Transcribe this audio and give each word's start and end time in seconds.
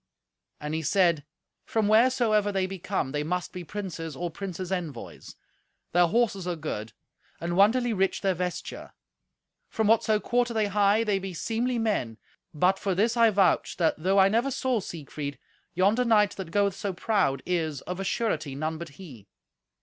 And 0.59 0.73
he 0.73 0.81
said, 0.81 1.25
"From 1.63 1.87
wheresoever 1.87 2.51
they 2.51 2.65
be 2.65 2.79
come, 2.79 3.11
they 3.11 3.21
must 3.21 3.53
be 3.53 3.63
princes, 3.63 4.15
or 4.15 4.31
princes' 4.31 4.71
envoys. 4.71 5.35
Their 5.91 6.07
horses 6.07 6.47
are 6.47 6.55
good, 6.55 6.93
and 7.39 7.55
wonderly 7.55 7.93
rich 7.93 8.21
their 8.21 8.33
vesture. 8.33 8.93
From 9.69 9.85
whatso 9.85 10.19
quarter 10.19 10.55
they 10.55 10.65
hie, 10.69 11.03
they 11.03 11.19
be 11.19 11.35
seemly 11.35 11.77
men. 11.77 12.17
But 12.51 12.79
for 12.79 12.95
this 12.95 13.15
I 13.15 13.29
vouch, 13.29 13.77
that, 13.77 13.93
though 13.99 14.17
I 14.17 14.27
never 14.27 14.49
saw 14.49 14.79
Siegfried, 14.79 15.37
yonder 15.75 16.03
knight 16.03 16.31
that 16.31 16.49
goeth 16.49 16.73
so 16.73 16.93
proud 16.93 17.43
is, 17.45 17.81
of 17.81 17.99
a 17.99 18.03
surety, 18.03 18.55
none 18.55 18.79
but 18.79 18.89
he. 18.97 19.27